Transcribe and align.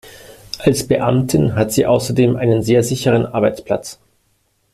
Als 0.57 0.87
Beamtin 0.87 1.53
hat 1.53 1.71
sie 1.71 1.85
außerdem 1.85 2.35
einen 2.35 2.63
sehr 2.63 2.81
sicheren 2.81 3.27
Arbeitsplatz. 3.27 3.99